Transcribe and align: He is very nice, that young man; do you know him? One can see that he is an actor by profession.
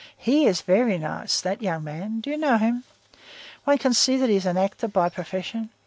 He 0.17 0.47
is 0.47 0.61
very 0.61 0.97
nice, 0.97 1.41
that 1.41 1.61
young 1.61 1.83
man; 1.83 2.21
do 2.21 2.31
you 2.31 2.37
know 2.39 2.57
him? 2.57 2.85
One 3.65 3.77
can 3.77 3.93
see 3.93 4.17
that 4.17 4.29
he 4.29 4.35
is 4.35 4.47
an 4.47 4.57
actor 4.57 4.87
by 4.87 5.09
profession. 5.09 5.69